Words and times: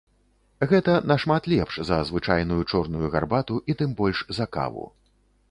Гэта 0.69 0.95
нашмат 1.11 1.49
лепш 1.53 1.75
за 1.89 1.99
звычайную 2.11 2.59
чорную 2.71 3.11
гарбату 3.17 3.61
і 3.75 3.77
тым 3.83 3.95
больш 4.03 4.25
за 4.41 4.51
каву. 4.59 4.85